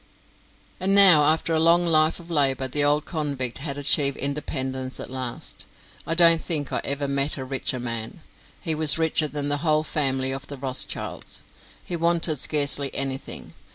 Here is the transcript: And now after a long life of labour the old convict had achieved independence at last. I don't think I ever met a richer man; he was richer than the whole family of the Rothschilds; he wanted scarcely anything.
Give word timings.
And 0.79 0.95
now 0.95 1.25
after 1.25 1.53
a 1.53 1.59
long 1.59 1.85
life 1.85 2.19
of 2.19 2.31
labour 2.31 2.67
the 2.67 2.83
old 2.83 3.05
convict 3.05 3.59
had 3.59 3.77
achieved 3.77 4.17
independence 4.17 4.99
at 4.99 5.11
last. 5.11 5.67
I 6.07 6.15
don't 6.15 6.41
think 6.41 6.73
I 6.73 6.81
ever 6.83 7.07
met 7.07 7.37
a 7.37 7.45
richer 7.45 7.79
man; 7.79 8.23
he 8.59 8.73
was 8.73 8.97
richer 8.97 9.27
than 9.27 9.49
the 9.49 9.57
whole 9.61 9.83
family 9.83 10.31
of 10.31 10.47
the 10.47 10.57
Rothschilds; 10.57 11.43
he 11.83 11.95
wanted 11.95 12.37
scarcely 12.39 12.89
anything. 12.95 13.53